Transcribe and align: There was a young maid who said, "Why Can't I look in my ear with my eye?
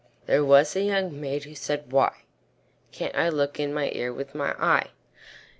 There 0.25 0.43
was 0.43 0.75
a 0.75 0.81
young 0.81 1.21
maid 1.21 1.43
who 1.43 1.53
said, 1.53 1.91
"Why 1.91 2.23
Can't 2.91 3.13
I 3.15 3.29
look 3.29 3.59
in 3.59 3.71
my 3.71 3.91
ear 3.93 4.11
with 4.11 4.33
my 4.33 4.53
eye? 4.57 4.89